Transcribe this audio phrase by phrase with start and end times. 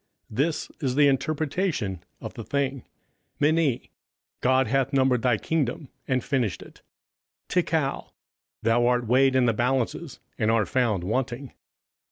[0.31, 2.83] 27:005:026 This is the interpretation of the thing:
[3.39, 3.81] MENE;
[4.41, 6.81] God hath numbered thy kingdom, and finished it.
[7.49, 8.13] 27:005:027 TEKEL;
[8.63, 11.53] Thou art weighed in the balances, and art found wanting.